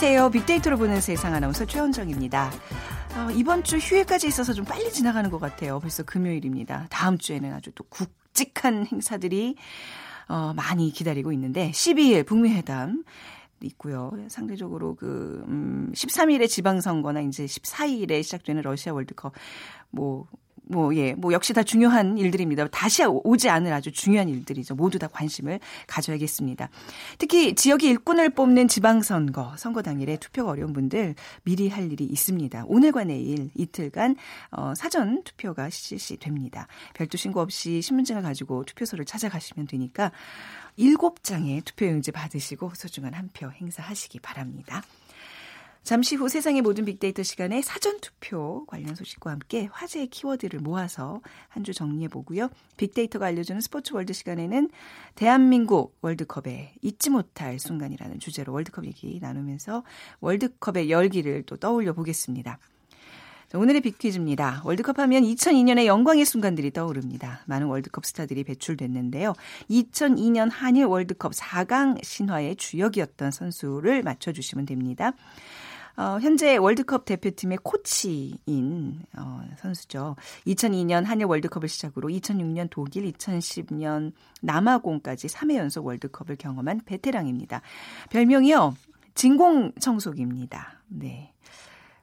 [0.00, 0.30] 안녕하세요.
[0.30, 2.52] 빅데이터로 보는 세상 아나운서 최원정입니다.
[3.16, 5.80] 어, 이번 주 휴일까지 있어서 좀 빨리 지나가는 것 같아요.
[5.80, 6.86] 벌써 금요일입니다.
[6.88, 9.56] 다음 주에는 아주 또 굵직한 행사들이
[10.28, 13.02] 어, 많이 기다리고 있는데 12일 북미 회담
[13.60, 14.12] 있고요.
[14.28, 19.32] 상대적으로 그 음, 13일에 지방선거나 이제 14일에 시작되는 러시아 월드컵
[19.90, 20.28] 뭐
[20.68, 22.68] 뭐, 예, 뭐, 역시 다 중요한 일들입니다.
[22.68, 24.74] 다시 오지 않을 아주 중요한 일들이죠.
[24.74, 26.68] 모두 다 관심을 가져야겠습니다.
[27.18, 32.64] 특히 지역의 일꾼을 뽑는 지방선거, 선거 당일에 투표가 어려운 분들 미리 할 일이 있습니다.
[32.66, 34.16] 오늘과 내일 이틀간
[34.50, 36.66] 어, 사전 투표가 실시됩니다.
[36.94, 40.12] 별도 신고 없이 신분증을 가지고 투표소를 찾아가시면 되니까
[40.78, 44.82] 7장의 투표용지 받으시고 소중한 한 표 행사하시기 바랍니다.
[45.88, 51.72] 잠시 후 세상의 모든 빅데이터 시간에 사전투표 관련 소식과 함께 화제의 키워드를 모아서 한 주
[51.72, 52.50] 정리해 보고요.
[52.76, 54.68] 빅데이터가 알려주는 스포츠 월드 시간에는
[55.14, 59.82] 대한민국 월드컵에 잊지 못할 순간이라는 주제로 월드컵 얘기 나누면서
[60.20, 62.58] 월드컵의 열기를 또 떠올려 보겠습니다.
[63.54, 64.60] 오늘의 빅퀴즈입니다.
[64.66, 67.40] 월드컵 하면 2002년의 영광의 순간들이 떠오릅니다.
[67.46, 69.32] 많은 월드컵 스타들이 배출됐는데요.
[69.70, 75.14] 2002년 한일 월드컵 4강 신화의 주역이었던 선수를 맞춰주시면 됩니다.
[75.98, 80.14] 어, 현재 월드컵 대표팀의 코치인 어, 선수죠.
[80.46, 87.62] 2002년 한일 월드컵을 시작으로 2006년 독일, 2010년 남아공까지 3회 연속 월드컵을 경험한 베테랑입니다.
[88.10, 88.76] 별명이요.
[89.16, 90.80] 진공 청소기입니다.
[90.86, 91.34] 네.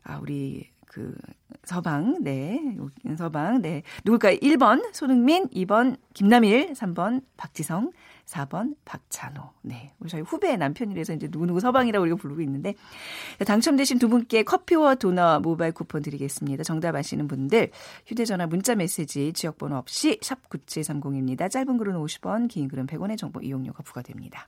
[0.04, 1.16] 아, 우리 그
[1.64, 2.78] 서방, 네.
[3.18, 3.84] 서방, 네.
[4.04, 4.38] 누굴까요?
[4.38, 7.92] 1번 손흥민, 2번 김남일, 3번 박지성,
[8.26, 9.42] 4번 박찬호.
[9.62, 9.94] 네.
[10.00, 12.76] 우리 저희 후배 남편이라서 이제 누구누구 서방이라고 우리가 부르고 있는데
[13.46, 16.64] 당첨되신 두 분께 커피와 도넛 모바일 쿠폰 드리겠습니다.
[16.64, 17.72] 정답 아시는 분들
[18.08, 21.50] 휴대 전화 문자 메시지 지역 번호 없이 샵 9730입니다.
[21.50, 24.48] 짧은 글은 50원, 긴 글은 100원의 정보 이용료가 부과됩니다.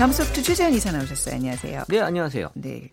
[0.00, 1.34] 다음 소프트 최재원 이사 나오셨어요.
[1.34, 1.84] 안녕하세요.
[1.90, 2.52] 네, 안녕하세요.
[2.54, 2.90] 네.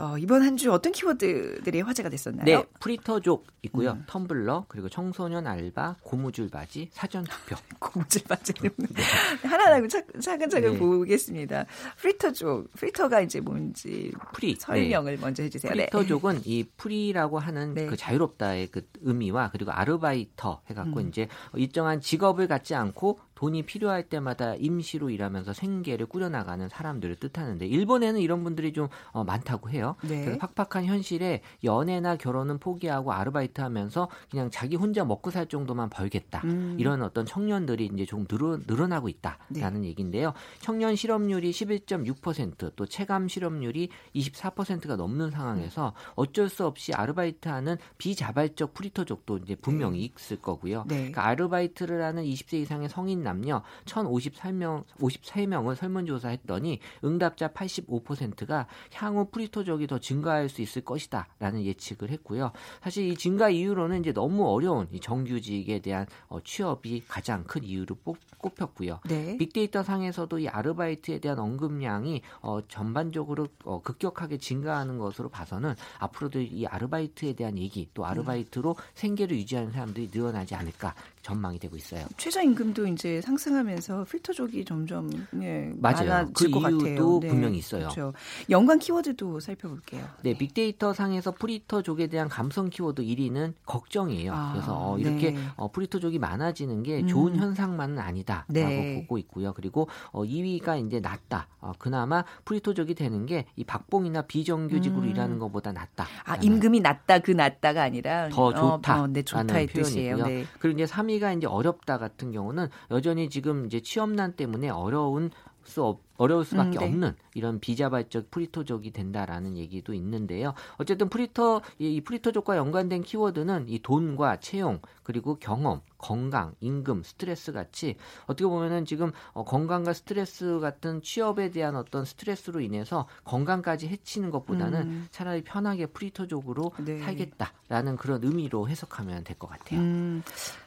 [0.00, 2.44] 어, 이번 한 주 어떤 키워드들이 화제가 됐었나요?
[2.44, 3.90] 네, 프리터족 있고요.
[3.92, 4.04] 음.
[4.08, 7.54] 텀블러, 그리고 청소년 알바, 고무줄 바지, 사전 투표.
[7.78, 9.02] 고무줄 바지는 네.
[9.46, 10.78] 하나하나 차근차근 네.
[10.78, 11.66] 보겠습니다.
[11.98, 15.20] 프리터족, 프리터가 이제 뭔지 프리 설명을 네.
[15.20, 15.72] 먼저 해주세요.
[15.74, 15.86] 네.
[15.90, 17.86] 프리터족은 이 free라고 하는 네.
[17.86, 21.08] 그 자유롭다의 그 의미와 그리고 Arbeiter 해갖고 음.
[21.08, 28.20] 이제 일정한 직업을 갖지 않고 돈이 필요할 때마다 임시로 일하면서 생계를 꾸려나가는 사람들을 뜻하는데 일본에는
[28.20, 29.94] 이런 분들이 좀 어, 많다고 해요.
[30.02, 30.24] 네.
[30.24, 36.40] 그래서 팍팍한 현실에 연애나 결혼은 포기하고 아르바이트 하면서 그냥 자기 혼자 먹고 살 정도만 벌겠다.
[36.46, 36.74] 음.
[36.80, 39.86] 이런 어떤 청년들이 이제 좀 늘어, 늘어나고 있다라는 네.
[39.86, 40.32] 얘기인데요.
[40.58, 49.54] 청년 실업률이 11.6%또 체감 실업률이 24%가 넘는 상황에서 어쩔 수 없이 아르바이트하는 비자발적 프리터족도 이제
[49.54, 50.12] 분명히 네.
[50.16, 50.86] 있을 거고요.
[50.88, 50.96] 네.
[50.96, 59.98] 그러니까 아르바이트를 하는 20세 이상의 성인 남녀 1,053명 53명을 설문조사했더니 응답자 85%가 향후 프리토족이 더
[59.98, 62.52] 증가할 수 있을 것이다라는 예측을 했고요.
[62.82, 67.96] 사실 이 증가 이유로는 이제 너무 어려운 이 정규직에 대한 어, 취업이 가장 큰 이유로
[68.38, 69.00] 꼽혔고요.
[69.08, 69.36] 네.
[69.36, 76.66] 빅데이터 상에서도 이 아르바이트에 대한 언급량이 어, 전반적으로 어, 급격하게 증가하는 것으로 봐서는 앞으로도 이
[76.66, 80.94] 아르바이트에 대한 얘기 또 아르바이트로 생계를 유지하는 사람들이 늘어나지 않을까
[81.28, 82.06] 전망이 되고 있어요.
[82.16, 85.10] 최저임금도 이제 상승하면서 필터족이 점점
[85.42, 86.30] 예, 맞아요.
[86.32, 87.20] 그 이유도 같아요.
[87.20, 87.28] 네.
[87.28, 87.82] 분명히 있어요.
[87.82, 88.12] 그렇죠.
[88.48, 90.04] 연관 키워드도 살펴볼게요.
[90.22, 90.38] 네, 네.
[90.38, 94.32] 빅데이터 상에서 프리터족에 대한 감성 키워드 1위는 걱정이에요.
[94.32, 95.38] 아, 그래서 어, 이렇게 네.
[95.56, 97.40] 어, 프리터족이 많아지는 게 좋은 음.
[97.40, 99.00] 현상만은 아니다라고 네.
[99.02, 99.52] 보고 있고요.
[99.52, 101.48] 그리고 어, 2위가 이제 낫다.
[101.60, 105.08] 어, 그나마 프리터족이 되는 게 이 박봉이나 비정규직으로 음.
[105.10, 106.06] 일하는 것보다 낫다.
[106.24, 109.02] 아, 임금이 낮다 그 낮다가 아니라 더 좋다.
[109.02, 110.26] 어, 네, 좋다의 표현이고요.
[110.26, 110.44] 네.
[110.60, 115.30] 그리고 이제 3위 가 이제 어렵다 같은 경우는 여전히 지금 이제 취업난 때문에 어려운
[115.64, 116.84] 수 없, 어려울 수밖에 음, 네.
[116.84, 120.52] 없는 이런 비자발적 프리터족이 된다라는 얘기도 있는데요.
[120.76, 127.96] 어쨌든 프리터 이 프리터족과 연관된 키워드는 이 돈과 채용 그리고 경험, 건강, 임금, 스트레스 같이
[128.26, 134.80] 어떻게 보면은 지금 어, 건강과 스트레스 같은 취업에 대한 어떤 스트레스로 인해서 건강까지 해치는 것보다는
[134.82, 135.08] 음.
[135.10, 136.98] 차라리 편하게 프리터족으로 네.
[137.00, 139.78] 살겠다라는 그런 의미로 해석하면 될 것 같아요.
[139.80, 140.22] 음.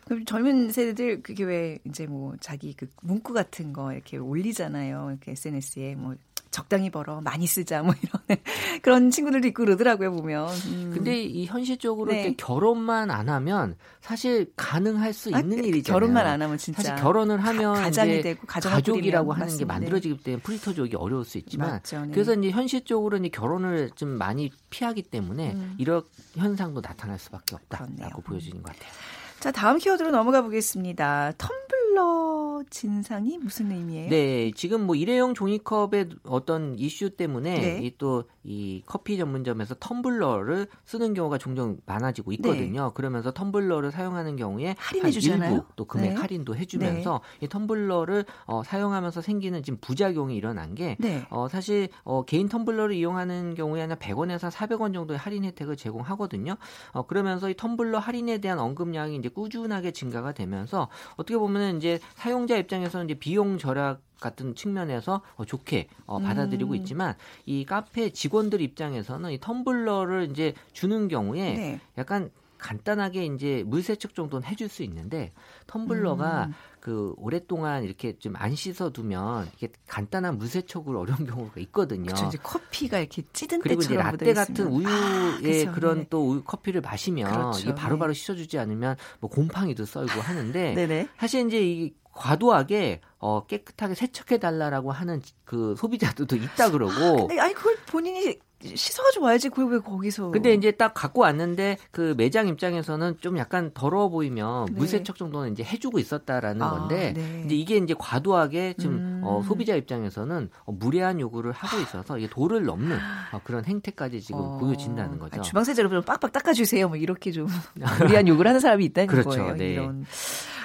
[0.05, 5.09] 그럼 젊은 세대들 그게 왜 이제 뭐 자기 그 문구 같은 거 이렇게 올리잖아요.
[5.11, 6.15] 이렇게 SNS에 뭐
[6.51, 8.39] 적당히 벌어 많이 쓰자 뭐 이런
[8.83, 10.49] 그런 친구들도 있고 그러더라고요 보면.
[10.67, 10.91] 음.
[10.93, 12.35] 근데 이 현실적으로 네.
[12.35, 15.99] 결혼만 안 하면 사실 가능할 수 아, 있는 아, 일이잖아요.
[15.99, 19.57] 결혼만 안 하면 진짜 사실 결혼을 하면 가, 장이 되고 가족이라고 하는.
[19.57, 22.11] 게 만들어지기 때문에 프리터족이 어려울 수 있지만 맞죠, 네.
[22.13, 25.75] 그래서 이제 현실적으로 이제 결혼을 좀 많이 피하기 때문에 음.
[25.77, 26.03] 이런
[26.35, 28.09] 현상도 나타날 수밖에 없다라고 그렇네요.
[28.25, 28.91] 보여지는 것 같아요.
[29.39, 31.33] 자 다음 키워드로 넘어가 보겠습니다.
[31.37, 34.09] 텀블 러 진상이 무슨 의미예요?
[34.09, 37.91] 네, 지금 뭐 일회용 종이컵의 어떤 이슈 때문에 네.
[37.97, 42.85] 또이 커피 전문점에서 텀블러를 쓰는 경우가 종종 많아지고 있거든요.
[42.85, 42.91] 네.
[42.93, 45.51] 그러면서 텀블러를 사용하는 경우에 할인해 주잖아요.
[45.51, 46.15] 일부 또 금액 네.
[46.15, 47.45] 할인도 해주면서 네.
[47.45, 51.25] 이 텀블러를 어, 사용하면서 생기는 지금 부작용이 일어난 게 네.
[51.29, 56.55] 어, 사실 어, 개인 텀블러를 이용하는 경우에 한 100원에서 400원 정도의 할인 혜택을 제공하거든요.
[56.93, 62.57] 어, 그러면서 이 텀블러 할인에 대한 언급량이 이제 꾸준하게 증가가 되면서 어떻게 보면 이제 사용자
[62.57, 66.75] 입장에서는 이제 비용 절약 같은 측면에서 어, 좋게 어, 받아들이고 음.
[66.75, 67.15] 있지만
[67.47, 71.79] 이 카페 직원들 입장에서는 이 텀블러를 이제 주는 경우에 네.
[71.97, 72.29] 약간
[72.59, 75.33] 간단하게 이제 물 세척 정도는 해줄 수 있는데
[75.65, 76.53] 텀블러가 음.
[76.81, 82.05] 그 오랫동안 이렇게 좀 안 씻어두면 이게 간단한 물 세척을 어려운 경우가 있거든요.
[82.05, 82.25] 그렇죠.
[82.25, 85.71] 이제 커피가 이렇게 찌든 그리고 이제 라떼 같은 우유의 아, 그렇죠.
[85.73, 86.07] 그런 네.
[86.09, 87.59] 또 우유 커피를 마시면 그렇죠.
[87.59, 88.19] 이게 바로바로 네.
[88.19, 95.21] 씻어주지 않으면 뭐 곰팡이도 썰고 하는데 사실 이제 이 과도하게 어, 깨끗하게 세척해 달라라고 하는
[95.45, 97.29] 그 소비자들도 있다 그러고.
[97.31, 100.31] 아, 아니 그걸 본인이 씻어가지고 와야지 그걸 왜 거기서.
[100.31, 104.73] 근데 이제 딱 갖고 왔는데 그 매장 입장에서는 좀 약간 더러워 보이면 네.
[104.73, 107.43] 물세척 정도는 이제 해주고 있었다라는 아, 건데 네.
[107.45, 109.21] 이제 이게 이제 과도하게 지금 음.
[109.23, 112.97] 어, 소비자 입장에서는 어, 무례한 요구를 하고 있어서 이게 도를 넘는
[113.31, 114.57] 어, 그런 행태까지 지금 어.
[114.57, 115.39] 보여진다는 거죠.
[115.39, 116.87] 아, 주방세제로 좀 빡빡 닦아주세요.
[116.87, 117.47] 뭐 이렇게 좀
[117.99, 119.29] 무리한 요구를 하는 사람이 있다는 그렇죠.
[119.29, 119.55] 거예요.
[119.55, 119.73] 네.
[119.73, 120.05] 이런.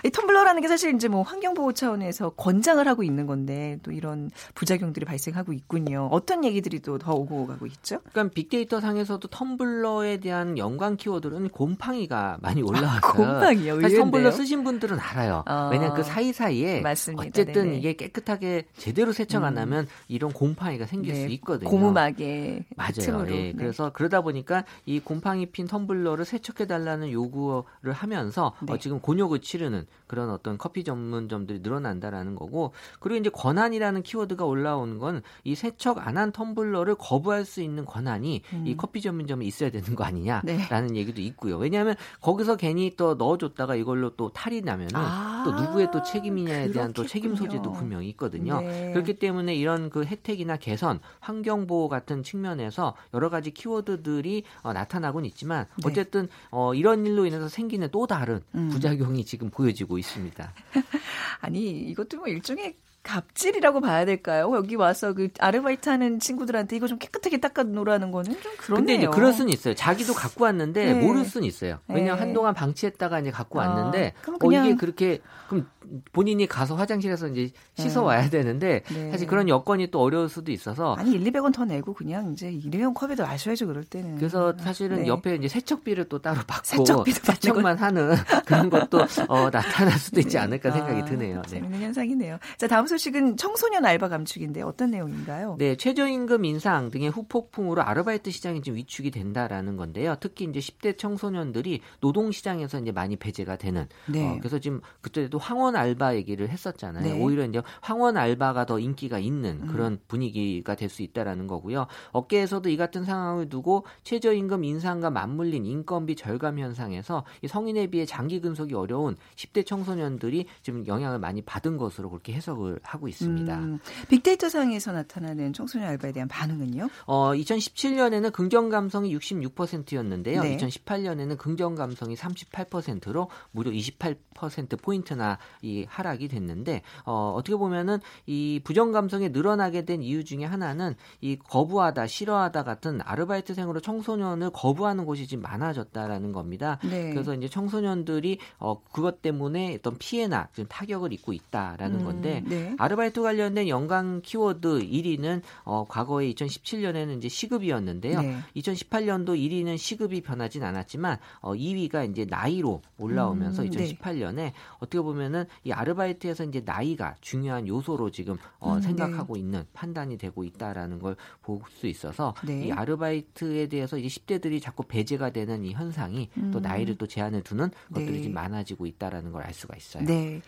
[0.07, 5.05] 이 텀블러라는 게 사실 이제 뭐 환경보호 차원에서 권장을 하고 있는 건데 또 이런 부작용들이
[5.05, 6.09] 발생하고 있군요.
[6.13, 8.01] 어떤 얘기들이 또 더 오고 가고 있죠?
[8.11, 12.97] 그러니까 빅데이터 상에서도 텀블러에 대한 연관 키워드는 곰팡이가 많이 올라왔어요.
[12.97, 13.81] 아, 곰팡이요?
[13.83, 15.45] 사실 텀블러 쓰신 분들은 알아요.
[15.47, 17.25] 어, 왜냐하면 그 사이사이에 맞습니다.
[17.29, 17.79] 어쨌든 네네.
[17.79, 19.63] 이게 깨끗하게 제대로 세척 안 음.
[19.63, 19.89] 하면 음.
[20.09, 21.69] 이런 곰팡이가 생길 네, 수 있거든요.
[21.69, 23.27] 고무막에 맞아요.
[23.29, 23.33] 예.
[23.33, 23.53] 네.
[23.57, 28.73] 그래서 그러다 보니까 이 곰팡이 핀 텀블러를 세척해 달라는 요구를 하면서 어, 네.
[28.73, 34.99] 어, 지금 곤욕을 치르는 그런 어떤 커피 전문점들이 늘어난다라는 거고 그리고 이제 권한이라는 키워드가 올라온
[34.99, 38.67] 건 이 세척 안 한 텀블러를 거부할 수 있는 권한이 음.
[38.67, 40.97] 이 커피 전문점에 있어야 되는 거 아니냐라는 네.
[40.99, 41.59] 얘기도 있고요.
[41.59, 46.95] 왜냐하면 거기서 괜히 또 넣어줬다가 이걸로 또 탈이 나면은 아, 또 누구의 또 책임이냐에 대한
[46.95, 48.63] 또 책임 소지도 분명히 있거든요.
[48.63, 48.93] 네.
[48.93, 55.29] 그렇기 때문에 이런 그 혜택이나 개선, 환경 보호 같은 측면에서 여러 가지 키워드들이 어, 나타나고는
[55.29, 55.91] 있지만 네.
[55.91, 58.71] 어쨌든 어, 이런 일로 인해서 생기는 또 다른 음.
[58.71, 60.53] 부작용이 지금 보여지 고 있습니다.
[61.41, 62.77] 아니 이것도 뭐 일종의
[63.07, 64.51] 갑질이라고 봐야 될까요?
[64.57, 68.85] 여기 와서 그 아르바이트 하는 친구들한테 이거 좀 깨끗하게 닦아 놓으라는 거는 좀 그렇네요.
[68.85, 69.75] 근데 이제 그럴 수는 있어요.
[69.75, 71.07] 자기도 갖고 왔는데 네.
[71.07, 71.79] 모를 수는 있어요.
[71.87, 72.25] 왜냐면 네.
[72.25, 75.69] 한동안 방치했다가 이제 갖고 아, 왔는데 어, 이게 그렇게 그럼
[76.13, 78.31] 본인이 가서 화장실에서 이제 씻어 와야 네.
[78.31, 79.11] 되는데 네.
[79.13, 82.93] 사실 그런 여건이 또 어려울 수도 있어서 아니 1, 200원 더 내고 그냥 이제 일회용
[82.93, 84.17] 컵에도 마셔야죠 그럴 때는.
[84.17, 85.07] 그래서 사실은 네.
[85.07, 88.15] 옆에 이제 세척비를 또 따로 받고 세척비도 세척만 하는
[88.47, 88.99] 그런 것도
[89.29, 91.43] 어, 나타날 수도 있지 않을까 생각이 아, 드네요.
[91.43, 91.49] 네.
[91.49, 92.39] 재밌는 현상이네요.
[92.59, 95.57] 자 다음 소 식은 청소년 알바 감축인데 어떤 내용인가요?
[95.59, 100.17] 네 최저임금 인상 등의 후폭풍으로 아르바이트 시장이 지금 위축이 된다라는 건데요.
[100.19, 103.87] 특히 이제 10대 청소년들이 노동 시장에서 이제 많이 배제가 되는.
[104.07, 104.27] 네.
[104.27, 107.05] 어, 그래서 지금 그때도 황원 알바 얘기를 했었잖아요.
[107.05, 107.23] 네.
[107.23, 109.67] 오히려 이제 황원 알바가 더 인기가 있는 음.
[109.69, 109.99] 그런 음.
[110.09, 111.87] 분위기가 될 수 있다라는 거고요.
[112.13, 118.41] 업계에서도 이 같은 상황을 두고 최저임금 인상과 맞물린 인건비 절감 현상에서 이 성인에 비해 장기
[118.41, 123.59] 근속이 어려운 10대 청소년들이 지금 영향을 많이 받은 것으로 그렇게 해석을 하고 있습니다.
[123.59, 123.79] 음.
[124.09, 126.89] 빅데이터 상에서 나타나는 청소년 알바에 대한 반응은요?
[127.07, 130.43] 어, 2017년에는 긍정 감성이 66%였는데요.
[130.43, 130.57] 네.
[130.57, 138.93] 2018년에는 긍정 감성이 38%로 무려 28% 포인트나 이 하락이 됐는데 어, 어떻게 보면은 이 부정
[138.93, 145.43] 감성이 늘어나게 된 이유 중에 하나는 이 거부하다, 싫어하다 같은 아르바이트생으로 청소년을 거부하는 곳이 지금
[145.43, 146.79] 많아졌다라는 겁니다.
[146.83, 147.11] 네.
[147.11, 152.66] 그래서 이제 청소년들이 어, 그것 때문에 어떤 피해나 지금 타격을 입고 있다라는 음, 건데 네.
[152.79, 158.21] 아르바이트 관련된 연관 키워드 1위는 어, 과거에 2017년에는 이제 시급이었는데요.
[158.23, 158.39] 네.
[158.57, 165.73] 2018년도 1위는 시급이 변하진 않았지만 어, 2위가 이제 나이로 올라오면서 음, 2018년에 어떻게 보면은 이
[165.73, 168.83] 아르바이트에서 이제 나이가 중요한 요소로 지금 어, 음, 네.
[168.87, 169.41] 생각하고 네.
[169.41, 172.67] 있는 판단이 되고 있다라는 걸 볼 수 있어서 네.
[172.67, 176.51] 이 아르바이트에 대해서 이제 10대들이 자꾸 배제가 되는 이 현상이 음.
[176.53, 178.23] 또 나이를 또 제한을 두는 것들이 네.
[178.23, 180.05] 좀 많아지고 있다라는 걸 알 수가 있어요.
[180.05, 180.41] 네.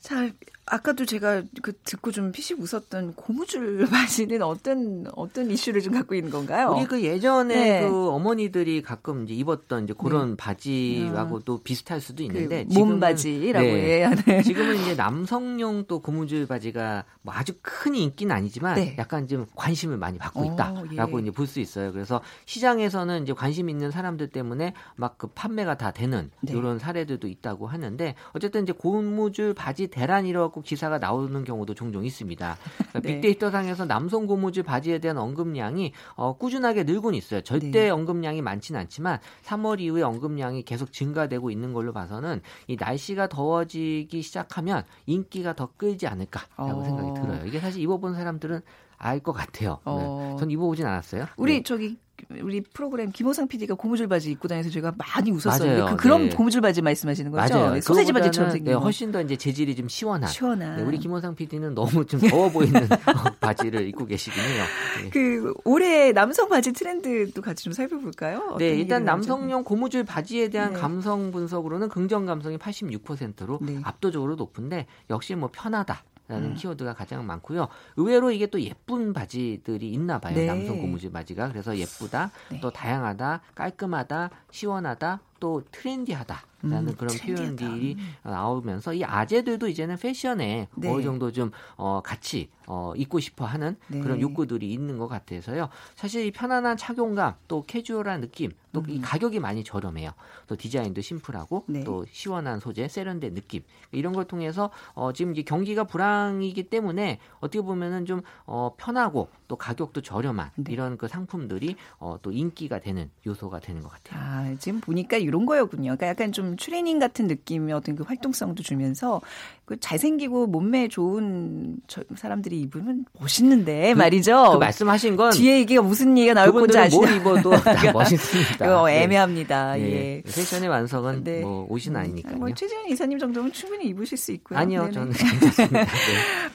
[0.00, 0.30] 자,
[0.66, 6.30] 아까도 제가 그 듣고 좀 피식 웃었던 고무줄 바지는 어떤 어떤 이슈를 좀 갖고 있는
[6.30, 6.74] 건가요?
[6.76, 7.88] 우리 그 예전에 네.
[7.88, 10.36] 그 어머니들이 가끔 이제 입었던 이제 그런 네.
[10.36, 13.98] 바지하고 또 비슷할 수도 있는데 그 몸바지라고 네.
[13.98, 14.42] 해야 돼.
[14.44, 18.94] 지금은 이제 남성용 또 고무줄 바지가 뭐 아주 큰 인기는 아니지만 네.
[18.96, 21.22] 약간 좀 관심을 많이 받고 있다라고 예.
[21.22, 21.92] 이제 볼 수 있어요.
[21.92, 26.52] 그래서 시장에서는 이제 관심 있는 사람들 때문에 막 그 판매가 다 되는 네.
[26.52, 32.56] 이런 사례들도 있다고 하는데 어쨌든 이제 고무줄 바지 대란이라고 기사가 나오는 경우도 종종 있습니다.
[32.76, 33.14] 그러니까 네.
[33.14, 37.40] 빅데이터상에서 남성 고무줄 바지에 대한 언급량이 어, 꾸준하게 늘고는 있어요.
[37.42, 37.90] 절대 네.
[37.90, 44.84] 언급량이 많지는 않지만 3월 이후에 언급량이 계속 증가되고 있는 걸로 봐서는 이 날씨가 더워지기 시작하면
[45.06, 46.84] 인기가 더 끌지 않을까라고 어.
[46.84, 47.46] 생각이 들어요.
[47.46, 48.60] 이게 사실 입어본 사람들은
[49.02, 49.78] 알 것 같아요.
[49.84, 50.32] 어.
[50.32, 50.36] 네.
[50.38, 51.26] 전 입어보진 않았어요.
[51.36, 51.62] 우리 네.
[51.62, 51.98] 저기
[52.42, 55.86] 우리 프로그램 김호상 PD가 고무줄 바지 입고 다녀서 제가 많이 웃었어요.
[55.86, 56.34] 그, 그런 네.
[56.34, 57.54] 고무줄 바지 말씀하시는 거죠?
[57.54, 57.74] 맞아요.
[57.74, 60.28] 네, 소세지 바지처럼 생긴 네, 훨씬 더 이제 재질이 좀 시원한.
[60.28, 60.76] 시원한.
[60.76, 62.80] 네, 우리 김호상 PD는 너무 좀 더워 보이는
[63.40, 64.64] 바지를 입고 계시긴 해요.
[65.02, 65.10] 네.
[65.10, 68.56] 그 올해 남성 바지 트렌드도 같이 좀 살펴볼까요?
[68.58, 70.78] 네, 일단 남성용 고무줄 바지에 대한 네.
[70.78, 76.04] 감성 분석으로는 긍정 감성이 86%로 압도적으로 높은데 역시 뭐 편하다.
[76.30, 76.54] 라는 음.
[76.54, 77.66] 키워드가 가장 많고요.
[77.96, 80.36] 의외로 이게 또 예쁜 바지들이 있나 봐요.
[80.36, 80.46] 네.
[80.46, 81.48] 남성 고무줄 바지가.
[81.48, 82.60] 그래서 예쁘다, 네.
[82.60, 86.44] 또 다양하다, 깔끔하다, 시원하다, 또 트렌디하다.
[86.62, 87.56] 라는 음, 그런 트렌디하다.
[87.56, 90.88] 표현들이 나오면서 이 아재들도 이제는 패션에 네.
[90.88, 94.00] 어느 정도 좀 어, 같이 어, 입고 싶어 하는 네.
[94.00, 95.70] 그런 욕구들이 있는 것 같아서요.
[95.96, 99.00] 사실 이 편안한 착용감, 또 캐주얼한 느낌, 또이 음.
[99.02, 100.12] 가격이 많이 저렴해요.
[100.46, 101.82] 또 디자인도 심플하고 네.
[101.82, 107.62] 또 시원한 소재, 세련된 느낌 이런 걸 통해서 어, 지금 이제 경기가 불황이기 때문에 어떻게
[107.62, 110.72] 보면은 좀 어, 편하고 또 가격도 저렴한 네.
[110.72, 114.20] 이런 그 상품들이 어, 또 인기가 되는 요소가 되는 것 같아요.
[114.20, 115.96] 아, 지금 보니까 이런 거였군요.
[115.96, 119.20] 그러니까 약간 좀 트레이닝 같은 느낌의 어떤 그 활동성도 주면서
[119.64, 121.76] 그 잘생기고 몸매 좋은
[122.16, 124.50] 사람들이 입으면 멋있는데 그, 말이죠.
[124.54, 127.00] 그 말씀하신 건 뒤에 이게 무슨 얘기가 나올 건지 아시죠?
[127.00, 128.82] 뭘 입어도 다 멋있습니다.
[128.82, 129.74] 어, 애매합니다.
[129.74, 129.82] 네.
[129.82, 130.22] 예.
[130.22, 131.40] 패션의 완성은 네.
[131.42, 132.36] 뭐 옷은 아니니까요.
[132.36, 134.58] 뭐 최재현 이사님 정도면 충분히 입으실 수 있고요.
[134.58, 134.92] 아니요, 네네.
[134.92, 135.78] 저는 괜찮습니다.
[135.84, 135.86] 네.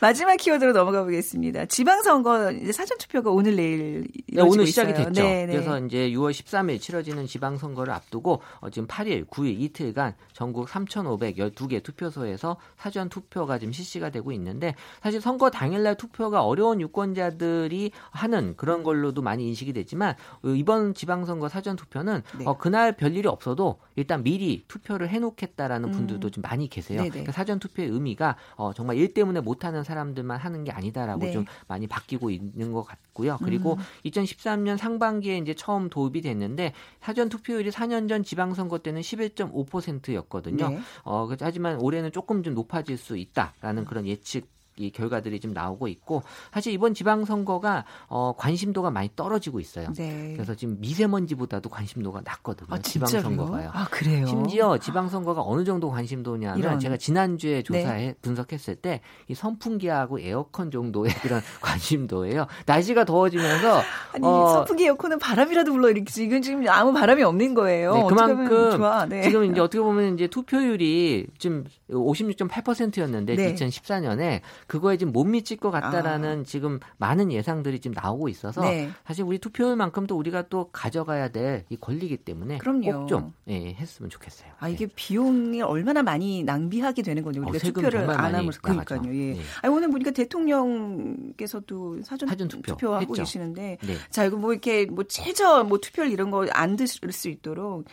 [0.01, 1.67] 마지막 키워드로 넘어가 보겠습니다.
[1.67, 5.05] 지방선거 이제 사전 투표가 오늘 내일 네, 오늘 시작이 있어요.
[5.05, 5.22] 됐죠.
[5.22, 5.53] 네네.
[5.53, 12.57] 그래서 이제 6월 13일 치러지는 지방선거를 앞두고 어, 지금 8일, 9일 이틀간 전국 3,512개 투표소에서
[12.77, 19.22] 사전 투표가 지금 실시가 되고 있는데 사실 선거 당일날 투표가 어려운 유권자들이 하는 그런 걸로도
[19.22, 22.45] 많이 인식이 됐지만 이번 지방선거 사전 투표는 네.
[22.45, 25.91] 어, 그날 별일이 없어도 일단 미리 투표를 해놓겠다라는 음.
[25.91, 27.03] 분들도 좀 많이 계세요.
[27.03, 31.31] 그러니까 사전 투표의 의미가 어, 정말 일 때문에 못하는 사람들만 하는 게 아니다라고 네.
[31.31, 33.38] 좀 많이 바뀌고 있는 것 같고요.
[33.43, 33.84] 그리고 음.
[34.05, 40.69] 2013년 상반기에 이제 처음 도입이 됐는데 사전 투표율이 4년 전 지방 선거 때는 11.5%였거든요.
[40.69, 40.79] 네.
[41.03, 46.24] 어, 하지만 올해는 조금 좀 높아질 수 있다라는 그런 예측 이 결과들이 좀 나오고 있고
[46.51, 49.91] 사실 이번 지방선거가 어, 관심도가 많이 떨어지고 있어요.
[49.94, 50.34] 네.
[50.34, 52.67] 그래서 지금 미세먼지보다도 관심도가 낮거든요.
[52.72, 53.70] 아, 지방선거가요.
[53.74, 54.25] 아 그래요?
[54.25, 56.79] 심지어 지방선거가 어느 정도 관심도냐면 이런.
[56.79, 58.15] 제가 지난주에 조사해 네.
[58.22, 62.48] 분석했을 때 이 선풍기하고 에어컨 정도의 그런 관심도예요.
[62.65, 63.82] 날씨가 더워지면서
[64.13, 67.94] 아니 어, 선풍기 에어컨은 바람이라도 불러 일으키지 이건 지금 아무 바람이 없는 거예요.
[67.94, 69.22] 네, 그만큼 네.
[69.24, 73.53] 지금 이제 어떻게 보면 이제 투표율이 지금 56.8%였는데 네.
[73.55, 76.43] 2014년에 그거에 지금 못 미칠 것 같다라는 아.
[76.43, 78.89] 지금 많은 예상들이 지금 나오고 있어서 네.
[79.05, 84.10] 사실 우리 투표율만큼 도 우리가 또 가져가야 될 이 권리이기 때문에 꼭 좀 예, 했으면
[84.10, 84.51] 좋겠어요.
[84.60, 84.93] 아 이게 네.
[84.95, 87.41] 비용이 얼마나 많이 낭비하게 되는 거죠.
[87.41, 89.01] 우리가 어, 투표를 안 하면서 그러니까요.
[89.07, 89.34] 예.
[89.34, 89.39] 네.
[89.62, 93.95] 아니 오늘 보니까 대통령께서도 사전, 사전 투표 하고 계시는데 네.
[94.10, 97.86] 자 이거 뭐 이렇게 뭐 최저 뭐 투표를 이런 거 안 드실 수 있도록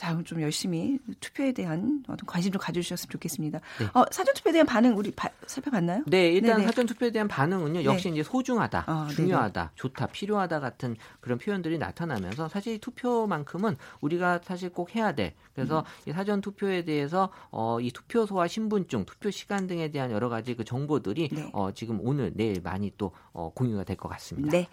[0.00, 3.60] 자, 좀 열심히 투표에 대한 어떤 관심 좀 가져주셨으면 좋겠습니다.
[3.80, 3.86] 네.
[3.92, 6.04] 어, 사전 투표에 대한 반응 우리 바, 살펴봤나요?
[6.06, 6.68] 네, 일단 네네.
[6.68, 7.84] 사전 투표에 대한 반응은요.
[7.84, 8.14] 역시 네.
[8.14, 9.72] 이제 소중하다, 어, 중요하다, 네네.
[9.74, 15.34] 좋다, 필요하다 같은 그런 표현들이 나타나면서 사실 투표만큼은 우리가 사실 꼭 해야 돼.
[15.54, 16.08] 그래서 음.
[16.08, 20.64] 이 사전 투표에 대해서 어, 이 투표소와 신분증, 투표 시간 등에 대한 여러 가지 그
[20.64, 21.50] 정보들이 네.
[21.52, 24.50] 어, 지금 오늘 내일 많이 또 어, 공유가 될 것 같습니다.
[24.50, 24.68] 네.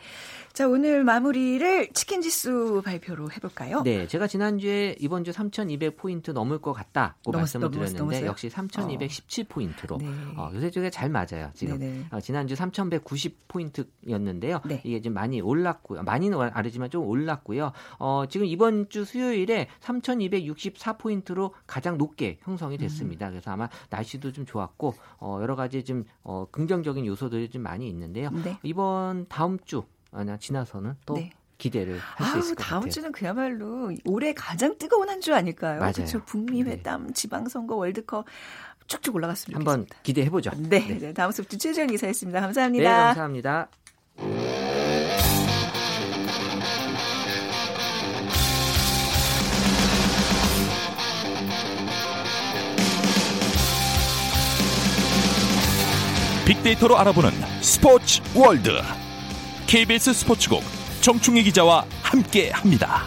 [0.53, 3.83] 자, 오늘 마무리를 치킨 지수 발표로 해볼까요?
[3.83, 8.25] 네, 제가 지난주에 이번 주 3,200포인트 넘을 것 같다고 넘었, 말씀을 드렸는데 넘었어요?
[8.27, 9.91] 역시 3,217포인트로
[10.37, 10.41] 어.
[10.41, 11.51] 어, 요새 쪽에 잘 맞아요.
[11.53, 14.67] 지금 어, 지난주 3,190포인트였는데요.
[14.67, 14.81] 네.
[14.83, 16.03] 이게 좀 많이 올랐고요.
[16.03, 17.71] 많이는 아니지만 좀 올랐고요.
[17.99, 23.27] 어, 지금 이번 주 수요일에 3,264포인트로 가장 높게 형성이 됐습니다.
[23.27, 23.31] 음.
[23.31, 28.29] 그래서 아마 날씨도 좀 좋았고 어, 여러 가지 좀 어, 긍정적인 요소들이 좀 많이 있는데요.
[28.31, 28.46] 네.
[28.63, 31.31] 이번 다음 주 아니야 지나서는 또 네.
[31.57, 32.91] 기대를 할 수 있을 것 다음 같아요.
[32.91, 35.79] 주는 그야말로 올해 가장 뜨거운 한 주 아닐까요?
[35.79, 36.23] 그렇죠.
[36.25, 37.13] 북미 회담, 네.
[37.13, 38.25] 지방선거, 월드컵
[38.85, 39.57] 쭉쭉 올라갔습니다.
[39.59, 40.51] 한번 기대해 보죠.
[40.55, 40.97] 네, 네.
[40.99, 41.13] 네.
[41.13, 42.39] 다음 소프트 최재현 기사였습니다.
[42.41, 42.83] 감사합니다.
[42.83, 43.69] 네, 감사합니다.
[56.47, 57.29] 빅데이터로 알아보는
[57.61, 58.69] 스포츠 월드
[59.67, 60.61] KBS 스포츠국
[61.01, 63.01] 정충희 기자와 함께 합니다.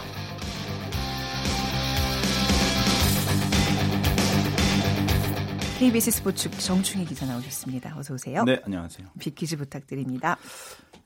[5.79, 7.97] KBS 스포츠 정충희 기자 나오셨습니다.
[7.97, 8.43] 어서 오세요.
[8.43, 9.07] 네, 안녕하세요.
[9.17, 10.37] 빅퀴즈 부탁드립니다.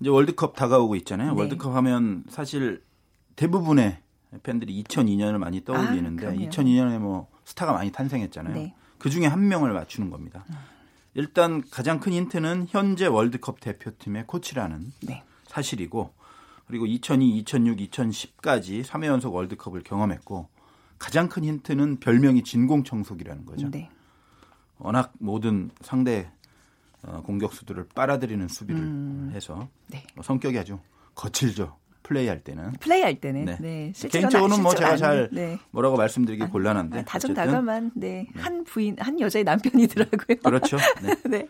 [0.02, 1.36] 이제 월드컵 다가오고 있잖아요.
[1.36, 1.40] 네.
[1.40, 2.84] 월드컵 하면 사실
[3.38, 4.00] 대부분의
[4.44, 8.56] 팬들이 2002년을 많이 떠올리는데 아, 2002년에 뭐 스타가 많이 탄생했잖아요.
[8.56, 8.76] 네.
[8.98, 10.44] 그 중에 한 명을 맞추는 겁니다.
[10.50, 10.75] 음.
[11.16, 15.24] 일단 가장 큰 힌트는 현재 월드컵 대표팀의 코치라는 네.
[15.48, 16.14] 사실이고
[16.68, 20.50] 그리고 2002, 2006, 2010까지 3회 연속 월드컵을 경험했고
[21.00, 23.70] 가장 큰 힌트는 별명이 진공청소기라는 거죠.
[23.70, 23.90] 네.
[24.78, 26.30] 워낙 모든 상대
[27.02, 29.32] 어, 공격수들을 빨아들이는 수비를 음.
[29.34, 30.06] 해서 네.
[30.16, 30.80] 뭐 성격이 아주
[31.14, 31.78] 거칠죠.
[32.06, 33.94] 플레이할 때는 플레이할 때는 네, 네.
[34.10, 35.58] 개인적으로는 뭐 제가 잘 네.
[35.72, 38.28] 뭐라고 말씀드리기 아, 곤란한데 다정다감한 네.
[38.34, 38.42] 네.
[38.42, 40.38] 한 부인 한 여자의 남편이더라고요.
[40.44, 40.78] 그렇죠.
[41.02, 41.16] 네.
[41.30, 41.48] 네.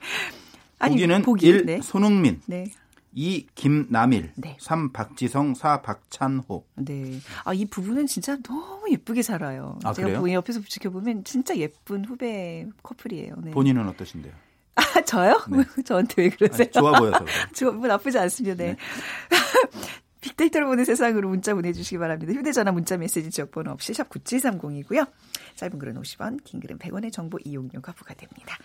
[0.79, 1.65] 아니, 보기는 보기, 1.
[1.65, 1.81] 네.
[1.81, 2.71] 손흥민 네.
[3.13, 3.47] 2.
[3.55, 4.57] 김남일 네.
[4.59, 4.91] 3.
[4.91, 5.81] 박지성 4.
[5.81, 7.19] 박찬호 네.
[7.43, 9.79] 아, 이 부부는 진짜 너무 예쁘게 살아요.
[9.83, 10.33] 아, 제가 그래요?
[10.35, 13.35] 옆에서 지켜보면 진짜 예쁜 후배 커플이에요.
[13.43, 13.51] 네.
[13.51, 14.33] 본인은 어떠신데요?
[14.75, 15.41] 아, 저요?
[15.49, 15.63] 네.
[15.83, 16.65] 저한테 왜 그러세요?
[16.65, 17.25] 아니, 좋아 보여서.
[17.55, 18.63] 좋아, 뭐 나쁘지 않습니다.
[18.63, 18.75] 네.
[20.25, 20.29] 네.
[20.29, 22.33] 빅데이터를 보는 세상으로 문자 보내주시기 바랍니다.
[22.33, 25.07] 휴대전화 문자 메시지 지역번호 없이 샵 9730이고요.
[25.55, 28.57] 짧은 글은 50원, 긴 글은 100원의 정보 이용료가 부과됩니다.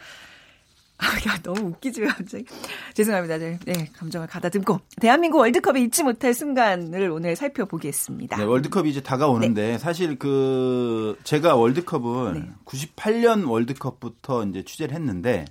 [0.99, 2.45] 아, 야, 너무 웃기지, 갑자기.
[2.93, 3.39] 죄송합니다.
[3.39, 4.81] 네, 네, 감정을 가다듬고.
[5.01, 8.37] 대한민국 월드컵에 잊지 못할 순간을 오늘 살펴보겠습니다.
[8.37, 9.79] 네, 월드컵이 이제 다가오는데, 네.
[9.79, 12.51] 사실 그, 제가 월드컵은 네.
[12.67, 15.47] 98년 월드컵부터 이제 취재를 했는데,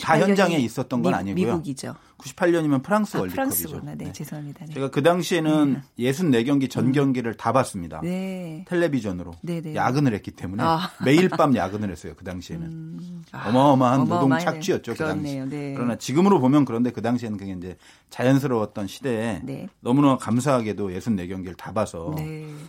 [0.00, 1.46] 다 현장에 있었던 건 미, 아니고요.
[1.46, 1.94] 미국이죠.
[2.22, 3.68] 98년이면 프랑스 아, 월드컵이죠.
[3.68, 3.94] 프랑스구나.
[3.96, 4.66] 네, 네, 죄송합니다.
[4.66, 4.74] 네.
[4.74, 6.10] 제가 그 당시에는 네.
[6.10, 6.92] 64경기 전 음.
[6.92, 8.00] 경기를 다 봤습니다.
[8.02, 8.64] 네.
[8.68, 9.74] 텔레비전으로 네, 네.
[9.74, 10.90] 야근을 했기 때문에 아.
[11.04, 12.14] 매일 밤 야근을 했어요.
[12.16, 13.22] 그 당시에는 음.
[13.32, 13.48] 아.
[13.48, 14.94] 어마어마한 노동 착취였죠.
[14.94, 15.40] 그 당시.
[15.48, 15.74] 네.
[15.74, 17.76] 그러나 지금으로 보면 그런데 그 당시에는 그게 이제
[18.10, 19.68] 자연스러웠던 시대에 네.
[19.80, 22.14] 너무나 감사하게도 64경기를 다 봐서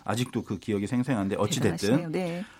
[0.04, 2.12] 아직도 그 기억이 생생한데 어찌 됐든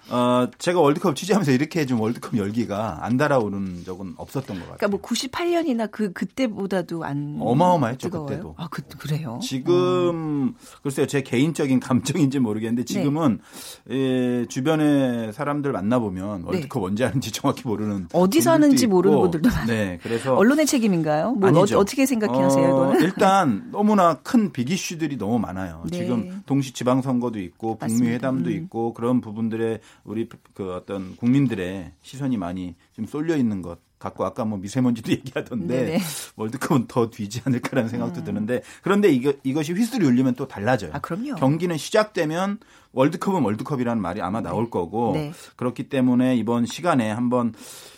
[0.10, 4.78] 어, 제가 월드컵 취재하면서 이렇게 좀 월드컵 열기가 안 달아오른 적은 없었던 것 같아요.
[4.78, 8.28] 그러니까 뭐 98년이나 그 그때보다 도 안 어마어마했죠 뜨거워요?
[8.28, 8.56] 그때도.
[8.58, 9.40] 아, 그, 그래요.
[9.42, 9.74] 지금
[10.10, 10.54] 음.
[10.82, 12.94] 글쎄요 제 개인적인 감정인지 모르겠는데 네.
[12.94, 13.40] 지금은
[13.86, 13.96] 네.
[13.96, 16.86] 예, 주변에 사람들 만나 보면 월드컵 네.
[16.86, 18.96] 언제 하는지 정확히 모르는 어디서 하는지 있고.
[18.96, 19.66] 모르는 분들도 많아요.
[19.68, 21.34] 네, 그래서 언론의 책임인가요?
[21.34, 21.80] 뭐 아니죠.
[21.80, 22.76] 어, 떻게 생각하세요?
[22.76, 25.84] 어, 일단 너무나 큰 빅이슈들이 너무 많아요.
[25.90, 25.98] 네.
[25.98, 28.56] 지금 동시 지방선거도 있고 북미 회담도 음.
[28.56, 34.44] 있고 그런 부분들에 우리 그 어떤 국민들의 시선이 많이 지금 쏠려 있는 것 갖고 아까
[34.44, 36.00] 뭐 미세먼지도 얘기하던데 네네.
[36.36, 38.26] 월드컵은 더 뒤지 않을까라는 생각도 음.
[38.26, 40.92] 드는데 그런데 이거 이것이 휘슬이 울리면 또 달라져요.
[40.94, 41.36] 아, 그럼요.
[41.36, 42.60] 경기는 시작되면
[42.92, 44.70] 월드컵은 월드컵이라는 말이 아마 나올 네.
[44.70, 45.32] 거고 네.
[45.56, 47.54] 그렇기 때문에 이번 시간에 한번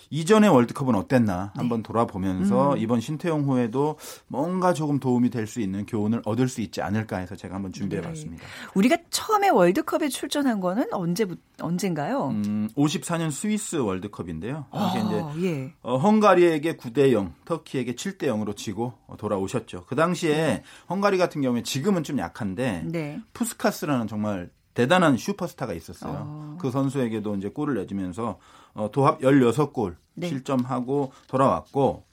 [0.10, 1.60] 이전의 월드컵은 어땠나 네.
[1.60, 2.78] 한번 돌아보면서 음.
[2.78, 7.36] 이번 신태용 후에도 뭔가 조금 도움이 될 수 있는 교훈을 얻을 수 있지 않을까 해서
[7.36, 8.08] 제가 한번 준비해 네.
[8.08, 8.44] 봤습니다.
[8.74, 11.26] 우리가 처음에 월드컵에 출전한 거는 언제
[11.62, 12.30] 언젠가요?
[12.30, 14.66] 음, 54년 스위스 월드컵인데요.
[14.72, 15.74] 아, 이제 예.
[15.82, 19.86] 어, 헝가리에게 9대 0, 터키에게 7대 0으로 지고 돌아오셨죠.
[19.86, 20.64] 그 당시에 네.
[20.90, 23.22] 헝가리 같은 경우에 지금은 좀 약한데 네.
[23.34, 26.24] 푸스카스라는 정말 대단한 슈퍼스타가 있었어요.
[26.28, 26.58] 어.
[26.60, 28.38] 그 선수에게도 이제 골을 내주면서
[28.74, 30.28] 어, 도합 16골 네.
[30.28, 32.04] 실점하고 돌아왔고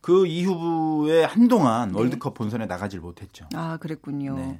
[0.00, 1.98] 그 이후에 한동안 네.
[1.98, 3.46] 월드컵 본선에 나가질 못했죠.
[3.54, 4.36] 아, 그랬군요.
[4.36, 4.58] 네.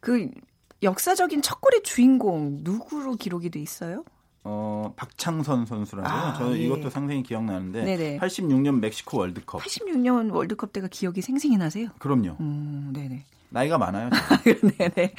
[0.00, 0.30] 그
[0.82, 4.04] 역사적인 첫 골의 주인공 누구로 기록이 돼 있어요?
[4.44, 6.10] 어, 박창선 선수라고요.
[6.10, 6.60] 아, 저 예.
[6.60, 8.18] 이것도 상당히 기억나는데 네네.
[8.20, 9.60] 86년 멕시코 월드컵.
[9.60, 11.88] 86년 월드컵 때가 기억이 생생히 나세요?
[11.98, 12.36] 그럼요.
[12.40, 13.24] 음, 네네.
[13.50, 14.10] 나이가 많아요.
[14.78, 15.14] 네 네.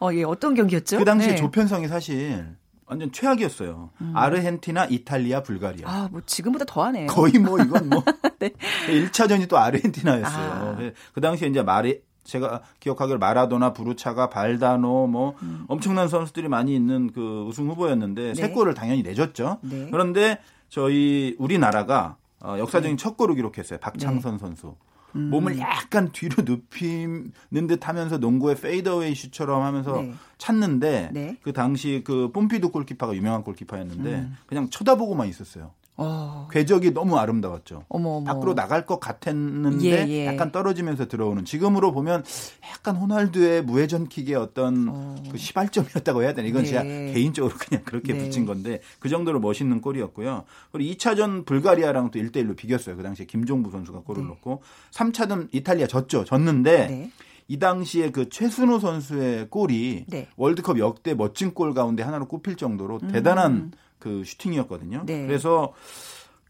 [0.00, 0.98] 어, 예, 어떤 경기였죠?
[0.98, 1.36] 그 당시에 네.
[1.36, 3.90] 조편성이 사실 완전 최악이었어요.
[4.00, 4.12] 음.
[4.14, 5.88] 아르헨티나, 이탈리아, 불가리아.
[5.88, 7.06] 아, 뭐 지금보다 더하네요.
[7.06, 8.02] 거의 뭐 이건 뭐
[8.38, 8.50] 네.
[8.88, 10.52] 1차전이 또 아르헨티나였어요.
[10.52, 10.76] 아.
[11.12, 15.64] 그 당시에 이제 마리 제가 기억하기로 마라도나 부르차가 발다노 뭐 음.
[15.68, 18.34] 엄청난 선수들이 많이 있는 그 우승 후보였는데 네.
[18.34, 19.58] 세 골을 당연히 내줬죠.
[19.62, 19.88] 네.
[19.90, 23.02] 그런데 저희 우리나라가 어, 역사적인 네.
[23.02, 23.78] 첫 골을 기록했어요.
[23.78, 24.38] 박창선 네.
[24.38, 24.74] 선수.
[25.14, 25.30] 음.
[25.30, 30.14] 몸을 약간 뒤로 눕히는 듯 하면서 농구의 페이더웨이 슛처럼 하면서 네.
[30.38, 31.36] 찾는데 네.
[31.42, 34.36] 그 당시 그 뽐피도 골키퍼가 유명한 골키퍼였는데 음.
[34.46, 35.72] 그냥 쳐다보고만 있었어요.
[35.96, 36.48] 어.
[36.50, 37.84] 궤적이 너무 아름다웠죠.
[37.88, 38.24] 어머, 어머.
[38.24, 40.26] 밖으로 나갈 것 같았는데 예, 예.
[40.26, 42.24] 약간 떨어지면서 들어오는 지금으로 보면
[42.68, 45.14] 약간 호날두의 무회전킥의 어떤 어.
[45.30, 46.68] 그 시발점이었다고 해야 되나 이건 네.
[46.70, 48.18] 제가 개인적으로 그냥 그렇게 네.
[48.18, 50.44] 붙인 건데 그 정도로 멋있는 골이었고요.
[50.72, 52.96] 그리고 2차전 불가리아랑 또 1대1로 비겼어요.
[52.96, 54.28] 그 당시에 김종부 선수가 골을 네.
[54.30, 56.24] 넣고 3차전 이탈리아 졌죠.
[56.24, 57.10] 졌는데 네.
[57.46, 60.28] 이 당시에 그 최순호 선수의 골이 네.
[60.36, 63.08] 월드컵 역대 멋진 골 가운데 하나로 꼽힐 정도로 음.
[63.08, 63.72] 대단한
[64.04, 65.04] 그 슈팅이었거든요.
[65.06, 65.26] 네.
[65.26, 65.72] 그래서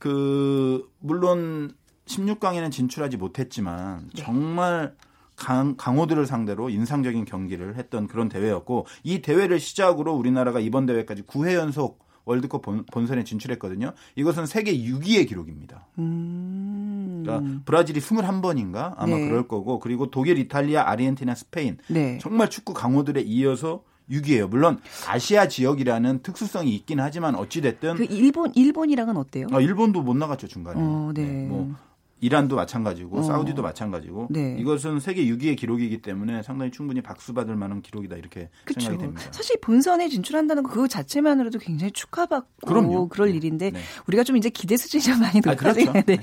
[0.01, 1.73] 그 물론
[2.07, 4.23] 16강에는 진출하지 못했지만 네.
[4.23, 4.97] 정말
[5.37, 11.55] 강, 강호들을 상대로 인상적인 경기를 했던 그런 대회였고 이 대회를 시작으로 우리나라가 이번 대회까지 9회
[11.55, 13.93] 연속 월드컵 본, 본선에 진출했거든요.
[14.17, 15.87] 이것은 세계 6위의 기록입니다.
[16.01, 17.23] 음.
[17.25, 19.29] 그러니까 브라질이 21번인가 아마 네.
[19.29, 22.19] 그럴 거고 그리고 독일, 이탈리아, 아르헨티나, 스페인 네.
[22.19, 24.49] 정말 축구 강호들에 이어서 6위예요.
[24.49, 29.47] 물론 아시아 지역이라는 특수성이 있긴 하지만 어찌 됐든 그 일본 일본이랑은 어때요?
[29.53, 30.79] 아, 일본도 못 나갔죠 중간에.
[30.81, 31.25] 어, 네.
[31.25, 31.47] 네.
[31.47, 31.75] 뭐
[32.21, 33.23] 이란도 마찬가지고 어.
[33.23, 34.57] 사우디도 마찬가지고 네.
[34.59, 38.81] 이것은 세계 6위의 기록이기 때문에 상당히 충분히 박수 받을 만한 기록이다 이렇게 그쵸.
[38.81, 39.31] 생각이 됩니다.
[39.31, 43.09] 사실 본선에 진출한다는 거 그거 자체만으로도 굉장히 축하받고 그럼요.
[43.09, 43.37] 그럴 네.
[43.37, 43.81] 일인데 네.
[44.07, 46.07] 우리가 좀 이제 기대 수준이 좀 많이 높아지게 아, 그렇죠.
[46.07, 46.19] 네.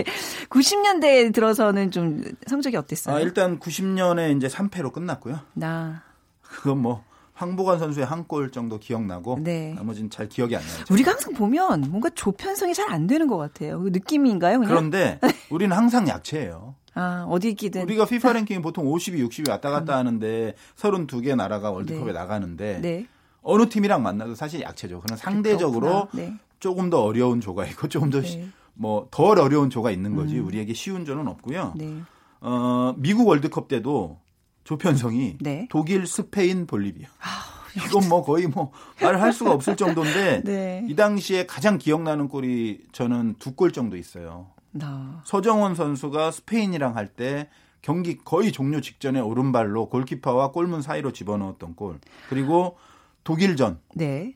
[0.50, 3.15] 90년대에 들어서는 좀 성적이 어땠어요?
[3.15, 5.39] 아, 일단 90년에 이제 3패로 끝났고요.
[5.54, 6.02] 나
[6.41, 7.04] 그건 뭐
[7.41, 9.73] 황보관 선수의 한 골 정도 기억나고 네.
[9.73, 10.86] 나머지는 잘 기억이 안 나요.
[10.91, 13.80] 우리가 항상 보면 뭔가 조편성이 잘 안 되는 것 같아요.
[13.82, 14.60] 그 느낌인가요?
[14.60, 14.69] 그냥?
[14.69, 16.75] 그런데 우리는 항상 약체예요.
[16.93, 17.84] 아, 어디 있기든.
[17.84, 19.97] 우리가 FIFA 랭킹이 보통 52, 60이 왔다 갔다 음.
[19.99, 22.13] 하는데 32개 나라가 월드컵에 네.
[22.13, 23.08] 나가는데 네.
[23.41, 24.99] 어느 팀이랑 만나도 사실 약체죠.
[25.01, 26.34] 그는 상대적으로 네.
[26.60, 28.47] 조금 더 어려운 조가 있고 조금 더 네.
[28.75, 30.38] 뭐덜 어려운 조가 있는 거지.
[30.38, 30.45] 음.
[30.45, 31.73] 우리에게 쉬운 조는 없고요.
[31.75, 32.01] 네.
[32.41, 34.19] 어, 미국 월드컵 때도
[34.63, 35.67] 조편성이 네.
[35.69, 37.08] 독일, 스페인, 볼리비아.
[37.21, 38.71] 아, 이건 뭐 거의 뭐
[39.02, 40.86] 말을 할 수가 없을 정도인데 네.
[40.88, 44.47] 이 당시에 가장 기억나는 골이 저는 두 골 정도 있어요.
[44.71, 45.21] 나.
[45.26, 47.50] 서정원 선수가 스페인이랑 할 때
[47.82, 52.00] 경기 거의 종료 직전에 오른발로 골키퍼와 골문 사이로 집어넣었던 골.
[52.30, 52.78] 그리고
[53.24, 54.34] 독일전에서 네.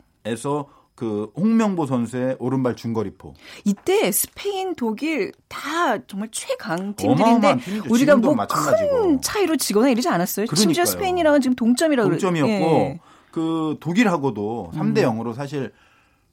[0.95, 3.33] 그 홍명보 선수의 오른발 중거리포.
[3.65, 7.57] 이때 스페인, 독일 다 정말 최강 팀들인데
[7.89, 10.45] 우리가 뭐 큰 차이로 지거나 이러지 않았어요.
[10.45, 10.61] 그러니까요.
[10.61, 12.99] 심지어 스페인이랑은 지금 동점이라고 동점이었고 예.
[13.31, 15.33] 그 독일하고도 3대 0으로 음.
[15.33, 15.73] 사실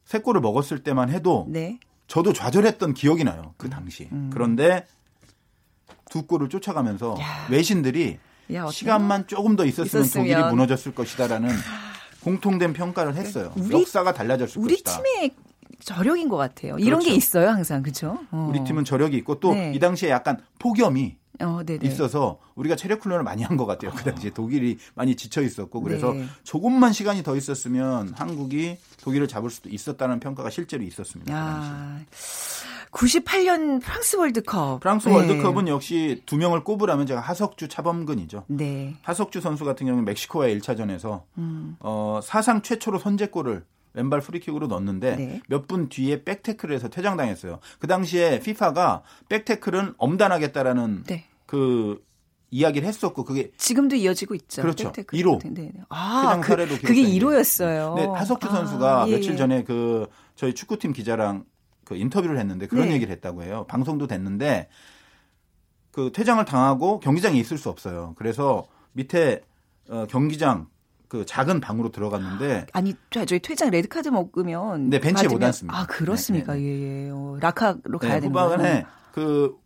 [0.05, 1.81] 세 골을 먹었을 때만 해도 네.
[2.07, 3.55] 저도 좌절했던 기억이 나요.
[3.57, 4.09] 그 당시.
[4.13, 4.31] 음.
[4.33, 4.87] 그런데
[6.09, 7.47] 두 골을 쫓아가면서 야.
[7.51, 8.19] 외신들이
[8.53, 11.49] 야, 시간만 조금 더 있었으면, 있었으면, 독일이 무너졌을 것이다라는
[12.25, 13.53] 공통된 평가를 했어요.
[13.57, 14.99] 우리, 역사가 달라졌을 우리 것이다.
[14.99, 15.31] 우리 팀의
[15.81, 16.77] 저력인 것 같아요.
[16.79, 17.09] 이런 그렇죠.
[17.11, 18.19] 게 있어요, 항상 그렇죠.
[18.31, 18.49] 어.
[18.51, 19.79] 우리 팀은 저력이 있고 또이 네.
[19.79, 23.91] 당시에 약간 폭염이 어, 있어서 우리가 체력 훈련을 많이 한 것 같아요.
[23.93, 26.25] 그 당시에 독일이 많이 지쳐 있었고 그래서 네.
[26.45, 31.35] 조금만 시간이 더 있었으면 한국이 독일을 잡을 수도 있었다는 평가가 실제로 있었습니다.
[31.35, 32.01] 아.
[32.93, 34.81] 98년 프랑스 월드컵.
[34.81, 35.15] 프랑스 네.
[35.15, 38.45] 월드컵은 역시 두 명을 꼽으라면 제가 하석주 차범근이죠.
[38.49, 38.97] 네.
[39.03, 41.77] 하석주 선수 같은 경우는 멕시코와의 1차전에서 음.
[41.81, 45.43] 어, 사상 최초로 선제골을 왼발 프리킥으로 넣었는데 네.
[45.49, 47.59] 몇분 뒤에 백태클을 해서 퇴장당했어요.
[47.79, 51.25] 그 당시에 피파가 백태클은 엄단하겠다라는 네.
[51.47, 52.03] 그
[52.51, 54.61] 이야기를 했었고 그게 지금도 이어지고 있죠.
[54.63, 54.93] 그렇죠.
[54.93, 55.41] 1호.
[55.55, 55.73] 네.
[55.89, 57.95] 아, 그, 그게 1호였어요.
[57.97, 59.37] 네, 하석주 아, 선수가 예, 며칠 예.
[59.37, 61.45] 전에 그 저희 축구팀 기자랑
[61.93, 62.95] 그 인터뷰를 했는데 그런 네.
[62.95, 63.65] 얘기를 했다고 해요.
[63.69, 64.69] 방송도 됐는데
[65.91, 68.15] 그 퇴장을 당하고 경기장에 있을 수 없어요.
[68.17, 69.43] 그래서 밑에
[69.89, 70.69] 어, 경기장
[71.09, 75.79] 그 작은 방으로 들어갔는데 아니 저희 퇴장 레드 카드 먹으면 네 벤치에 맞으면, 못 앉습니다.
[75.79, 76.55] 아 그렇습니까?
[76.55, 76.67] 네, 네.
[76.67, 77.11] 예, 예.
[77.11, 78.49] 어, 라카로 가야 네, 되는 거예요.
[78.51, 79.57] 후반에 그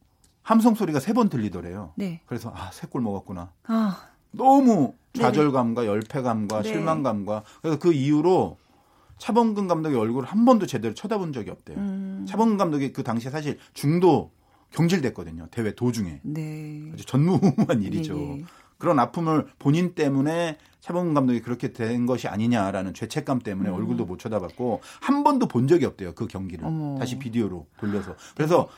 [0.42, 1.92] 함성 소리가 세 번 들리더래요.
[1.96, 2.20] 네.
[2.26, 3.50] 그래서 아 세 골 먹었구나.
[3.68, 4.08] 아.
[4.32, 6.68] 너무 좌절감과 열패감과 네.
[6.68, 8.58] 실망감과 그래서 그 이후로
[9.18, 11.78] 차범근 감독의 얼굴을 한 번도 제대로 쳐다본 적이 없대요.
[11.78, 12.26] 음.
[12.28, 14.32] 차범근 감독이 그 당시에 사실 중도
[14.70, 15.48] 경질됐거든요.
[15.50, 16.20] 대회 도중에.
[16.22, 16.90] 네.
[16.92, 18.14] 아주 전무후무한 일이죠.
[18.14, 18.44] 네.
[18.78, 23.74] 그런 아픔을 본인 때문에 차범근 감독이 그렇게 된 것이 아니냐라는 죄책감 때문에 음.
[23.74, 26.14] 얼굴도 못 쳐다봤고 한 번도 본 적이 없대요.
[26.14, 26.66] 그 경기를.
[26.66, 26.98] 어머.
[26.98, 28.14] 다시 비디오로 돌려서.
[28.34, 28.68] 그래서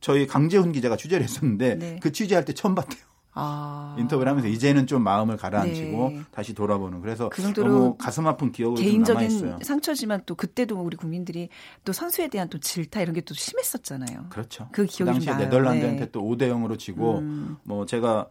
[0.00, 1.98] 저희 강재훈 기자가 취재를 했었는데 네.
[2.00, 3.02] 그 취재할 때 처음 봤대요.
[3.32, 3.96] 아.
[3.98, 6.22] 인터뷰를 하면서 이제는 좀 마음을 가라앉히고 네.
[6.32, 11.48] 다시 돌아보는 그래서 그 너무 가슴 아픈 기억으로 개인적인 상처지만 또 그때도 우리 국민들이
[11.84, 14.26] 또 선수에 대한 또 질타 이런 게 또 심했었잖아요.
[14.30, 14.68] 그렇죠.
[14.72, 16.10] 그 기억이 그 당시에 네덜란드한테 네.
[16.10, 17.56] 또 5대 0으로 지고 음.
[17.62, 18.26] 뭐 제가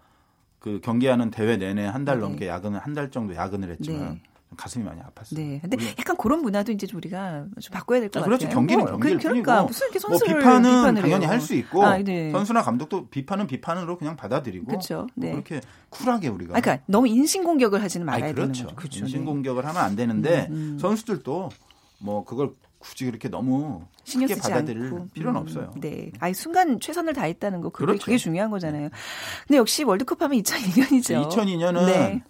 [0.59, 2.21] 그 경기하는 대회 내내 한달 네.
[2.23, 4.23] 넘게 야근을 한 달 정도 야근을 했지만 네.
[4.57, 5.35] 가슴이 많이 아팠어요.
[5.37, 5.59] 네.
[5.61, 8.45] 근데 약간 그런 문화도 이제 우리가 좀 바꿔야 될것 아, 그렇죠.
[8.45, 8.55] 같아요.
[8.55, 12.31] 경기는 뭐, 경기일 그러니까 무슨 이렇게 선수를 뭐 비판은 당연히 할 수 있고 아, 네.
[12.31, 15.07] 선수나 감독도 비판은 비판으로 그냥 받아들이고 그렇죠.
[15.15, 15.31] 네.
[15.31, 18.51] 뭐 그렇게 쿨하게 우리가 아, 그러니까 너무 인신 공격을 하지는 말아야 아니, 그렇죠.
[18.53, 18.75] 되는 거죠.
[18.75, 18.99] 그렇죠.
[18.99, 20.79] 인신 공격을 하면 안 되는데 음, 음.
[20.79, 21.49] 선수들도
[21.99, 25.07] 뭐 그걸 굳이 그렇게 너무 신경 쓰지 받아들일 않고.
[25.13, 25.73] 필요는 음, 없어요.
[25.79, 26.11] 네.
[26.19, 28.05] 아니 순간 최선을 다했다는 거 그게, 그렇죠.
[28.05, 28.89] 그게 중요한 거잖아요.
[29.47, 31.29] 근데 역시 월드컵 하면 2002년이죠.
[31.29, 32.23] 2002년은 네.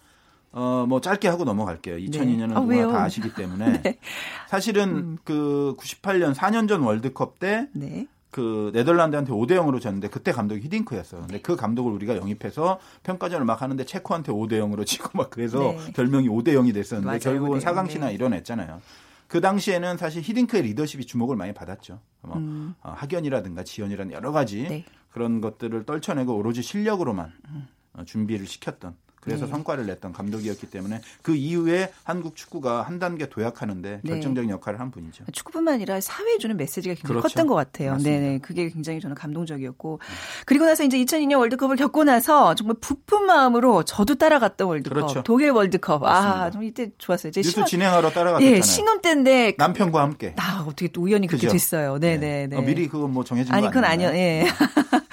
[0.51, 1.97] 어, 뭐 짧게 하고 넘어갈게요.
[1.97, 2.55] 2002년은 네.
[2.55, 3.81] 아, 누가 다 아시기 때문에.
[3.83, 3.99] 네.
[4.47, 5.17] 사실은 음.
[5.23, 8.07] 그 98년 4년 전 월드컵 때 네.
[8.31, 11.21] 그 네덜란드한테 5대 0으로 졌는데 그때 감독이 히딩크였어요.
[11.21, 15.93] 근데 그 감독을 우리가 영입해서 평가전을 막 하는데 체코한테 5대 0으로 지고 막 그래서 네.
[15.93, 18.13] 별명이 5대 0이 됐었는데 맞아요, 결국은 4강시나 네.
[18.13, 18.81] 이뤄냈잖아요.
[19.27, 21.99] 그 당시에는 사실 히딩크의 리더십이 주목을 많이 받았죠.
[22.21, 22.73] 뭐 음.
[22.81, 24.85] 어, 학연이라든가 지연이라는 여러 가지 네.
[25.11, 27.67] 그런 것들을 떨쳐내고 오로지 실력으로만 음.
[27.93, 29.51] 어, 준비를 시켰던 그래서 네.
[29.51, 34.09] 성과를 냈던 감독이었기 때문에 그 이후에 한국 축구가 한 단계 도약하는데 네.
[34.09, 35.25] 결정적인 역할을 한 분이죠.
[35.31, 37.21] 축구뿐만 아니라 사회에 주는 메시지가 굉장히 그렇죠.
[37.23, 37.97] 컸던 것 같아요.
[37.97, 40.15] 네, 네, 그게 굉장히 저는 감동적이었고 음.
[40.45, 45.23] 그리고 나서 이제 2002년 월드컵을 겪고 나서 정말 부푼 마음으로 저도 따라갔던 월드컵, 그렇죠.
[45.23, 46.03] 독일 월드컵.
[46.03, 46.43] 아, 맞습니다.
[46.43, 47.31] 아, 좀 이때 좋았어요.
[47.31, 48.55] 제 뉴스 신혼, 진행하러 따라갔잖아요.
[48.55, 50.33] 예, 신혼 때인데 남편과 함께.
[50.37, 51.53] 아, 어떻게 또 우연히 그렇게 그죠?
[51.53, 51.97] 됐어요.
[51.99, 52.55] 네, 네, 네.
[52.57, 54.09] 어, 미리 그거 뭐 정해진 아니, 그건 아니요.
[54.09, 54.45] 예.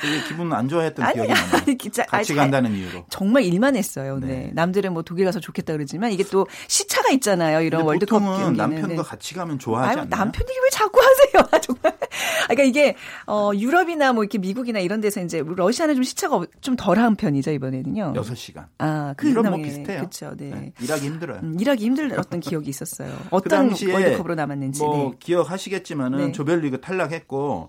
[0.01, 1.47] 되게 기분 안 좋아했던 아니, 기억이 나요.
[1.53, 3.07] 아니, 같이 아니, 간다는 이유로.
[3.09, 3.96] 정말 일만 했어요.
[4.03, 4.27] 네.
[4.27, 4.51] 네.
[4.55, 7.61] 남들은 뭐 독일 가서 좋겠다 그러지만 이게 또 시차가 있잖아요.
[7.61, 8.55] 이런 월드컵 경기는.
[8.55, 8.97] 남편과 네.
[8.97, 10.09] 같이 가면 좋아하지 않나요?
[10.09, 11.61] 남편 얘기 왜 자꾸 하세요?
[11.63, 11.99] 정말.
[12.45, 17.17] 그러니까 이게 어 유럽이나 뭐 이렇게 미국이나 이런 데서 이제 러시아는 좀 시차가 좀 덜한
[17.17, 18.15] 편이죠 이번에는요.
[18.15, 18.67] 6시간.
[18.79, 19.99] 아, 그 유럽 뭐 비슷해요.
[19.99, 20.35] 그렇죠.
[20.37, 20.51] 네.
[20.51, 20.73] 네.
[20.81, 21.41] 일하기 힘들어요.
[21.43, 23.09] 음, 일하기 힘들었던 기억이 있었어요.
[23.31, 24.83] 그 어떤 그 월드컵으로 남았는지.
[24.83, 25.17] 뭐 네.
[25.21, 26.33] 기억하시겠지만은 네.
[26.33, 27.69] 조별리그 탈락했고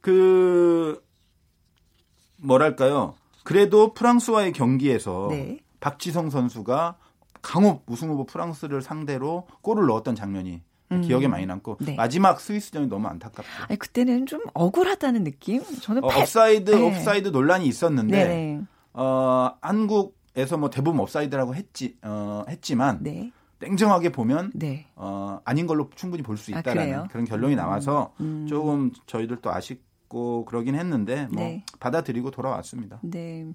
[0.00, 1.02] 그
[2.36, 3.14] 뭐랄까요?
[3.48, 5.58] 그래도 프랑스와의 경기에서 네.
[5.80, 6.98] 박지성 선수가
[7.40, 10.60] 강호 우승 후보 프랑스를 상대로 골을 넣었던 장면이
[10.92, 11.00] 음.
[11.00, 11.94] 기억에 많이 남고 네.
[11.94, 13.48] 마지막 스위스전이 너무 안타깝죠.
[13.66, 15.62] 아니, 그때는 좀 억울하다는 느낌?
[15.80, 16.78] 저는 어, 오프사이드 네.
[16.78, 18.60] 오프사이드 논란이 있었는데 네.
[18.92, 23.32] 어, 한국에서 뭐 대부분 오프사이드라고 했지 어, 했지만 네.
[23.60, 24.88] 냉정하게 보면 네.
[24.94, 28.46] 어, 아닌 걸로 충분히 볼 수 있다라는 아, 그런 결론이 나와서 음.
[28.46, 31.64] 조금 저희들도 아쉽 받고 그러긴 했는데 뭐 네.
[31.78, 32.98] 받아들이고 돌아왔습니다.
[33.02, 33.46] 네.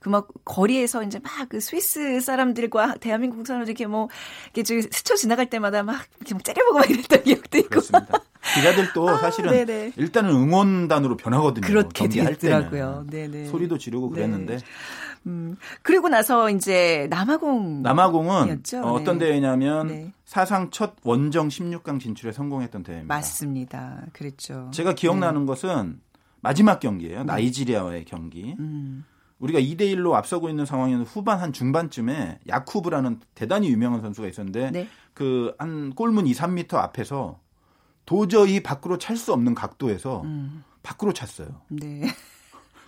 [0.00, 4.08] 그 막 거리에서 이제 막 그 스위스 사람들과 대한민국 사람들 이렇게 뭐
[4.54, 7.68] 이렇게 스쳐 지나갈 때마다 막 이렇게 막 째려보고 막 이랬던 기억도 있고.
[7.70, 8.22] 그렇습니다.
[8.54, 9.92] 기자들도 아, 사실은 네네.
[9.96, 11.66] 일단은 응원단으로 변하거든요.
[11.66, 13.06] 그렇게 되더라고요.
[13.10, 13.46] 네네.
[13.46, 14.14] 소리도 지르고 네.
[14.14, 14.58] 그랬는데.
[15.26, 19.26] 음, 그리고 나서 이제 남아공 남아공은 어, 떤 네.
[19.26, 20.12] 대회냐면 네.
[20.24, 23.14] 사상 첫 원정 16강 진출에 성공했던 대회입니다.
[23.14, 24.02] 맞습니다.
[24.12, 24.70] 그랬죠.
[24.72, 25.46] 제가 기억나는 네.
[25.46, 26.00] 것은
[26.40, 27.20] 마지막 경기예요.
[27.20, 27.24] 네.
[27.24, 28.56] 나이지리아와의 경기.
[28.58, 29.04] 음.
[29.38, 34.88] 우리가 2대 1로 앞서고 있는 상황에는 후반 한 중반쯤에 야쿠브라는 대단히 유명한 선수가 있었는데 네.
[35.14, 37.40] 그한 골문 2, 3미터 앞에서
[38.06, 40.64] 도저히 밖으로 찰 수 없는 각도에서 음.
[40.82, 41.48] 밖으로 찼어요.
[41.68, 42.02] 네.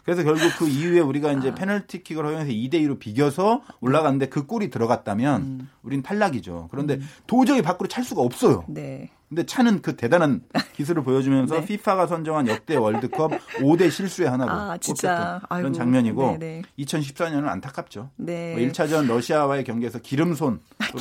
[0.05, 1.55] 그래서 결국 그 이후에 우리가 이제 아.
[1.55, 5.71] 페널티킥을 허용해서 2대 2로 비겨서 올라갔는데 그 골이 들어갔다면 음.
[5.83, 6.69] 우린 탈락이죠.
[6.71, 7.09] 그런데 음.
[7.27, 8.65] 도저히 밖으로 찰 수가 없어요.
[8.69, 9.11] 네.
[9.35, 10.43] 근데 차는 그 대단한
[10.75, 11.67] 기술을 보여주면서 네.
[11.67, 15.41] 피파가 선정한 역대 월드컵 5대 실수의 하나로 아, 진짜.
[15.49, 16.63] 그런 장면이고 네네.
[16.79, 18.11] 2014년은 안타깝죠.
[18.17, 18.55] 네.
[18.55, 20.61] 뭐 1차전 러시아와의 경기에서 기름손으로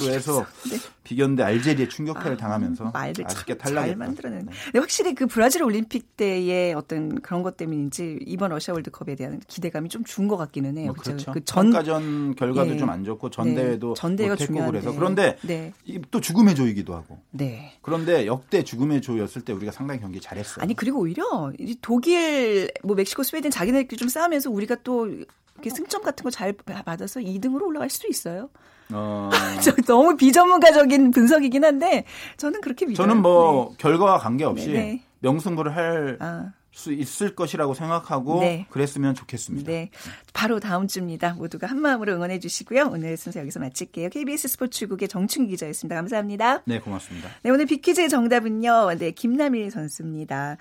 [0.10, 0.78] 해서 네.
[1.04, 3.88] 비겼는데 알제리에 충격파를 아, 당하면서 말들 아쉽게 탈락했다.
[3.88, 4.48] 잘 만들어낸.
[4.74, 4.80] 네.
[4.80, 10.04] 확실히 그 브라질 올림픽 때의 어떤 그런 것 때문인지 이번 러시아 월드컵에 대한 기대감이 좀
[10.04, 10.86] 준 것 같기는 해요.
[10.88, 11.34] 뭐 그렇죠.
[11.34, 12.78] 그 전, 평가전 결과도 예.
[12.78, 13.56] 좀안 좋고 전 네.
[13.56, 15.74] 대회도 전 대회가 중요고 그래서 그런데 네.
[16.12, 17.20] 또 죽음의 조이기도 하고.
[17.32, 17.74] 네.
[17.82, 20.64] 그런데 역대 죽음의 조였을 때 우리가 상당히 경기 잘했어요.
[20.64, 26.24] 아니 그리고 오히려 독일, 뭐 멕시코, 스웨덴 자기네들끼리 좀 싸우면서 우리가 또 이렇게 승점 같은
[26.24, 28.50] 거 잘 받아서 2등으로 올라갈 수도 있어요.
[28.92, 29.30] 어...
[29.88, 32.06] 너무 비전문가적인 분석이긴 한데
[32.38, 33.08] 저는 그렇게 믿어요.
[33.08, 33.76] 저는 뭐 네.
[33.78, 35.06] 결과와 관계없이 네, 네.
[35.20, 36.52] 명승부를 할 아.
[36.74, 38.66] 수 있을 것이라고 생각하고 네.
[38.72, 39.72] 그랬으면 좋겠습니다.
[39.72, 39.92] 네.
[40.34, 41.34] 바로 다음 주입니다.
[41.34, 42.90] 모두가 한 마음으로 응원해 주시고요.
[42.92, 44.10] 오늘 순서 여기서 마칠게요.
[44.10, 45.96] KBS 스포츠국의 정춘 기자였습니다.
[45.96, 46.64] 감사합니다.
[46.66, 47.30] 네, 고맙습니다.
[47.44, 48.96] 네, 오늘 빅퀴즈의 정답은요.
[48.98, 50.58] 네, 김남일 선수입니다.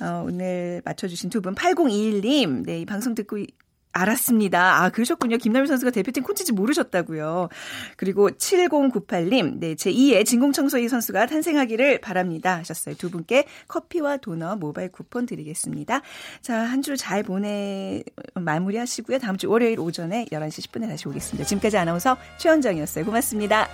[0.00, 2.64] 어, 오늘 맞춰 주신 두 분, 8021님.
[2.64, 3.38] 네, 이 방송 듣고
[3.92, 4.82] 알았습니다.
[4.82, 5.38] 아, 그러셨군요.
[5.38, 7.48] 김남일 선수가 대표팀 코치인지 모르셨다고요.
[7.96, 12.56] 그리고 7098님, 네, 제2의 진공청소기 선수가 탄생하기를 바랍니다.
[12.58, 12.94] 하셨어요.
[12.96, 16.02] 두 분께 커피와 도넛 모바일 쿠폰 드리겠습니다.
[16.42, 18.02] 자, 한 주 잘 보내,
[18.34, 19.18] 마무리 하시고요.
[19.18, 21.46] 다음 주 월요일 오전에 11시 10분에 다시 오겠습니다.
[21.46, 23.04] 지금까지 아나운서 최원정이었어요.
[23.04, 23.68] 고맙습니다.